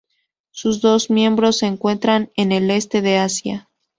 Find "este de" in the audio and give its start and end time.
2.71-3.19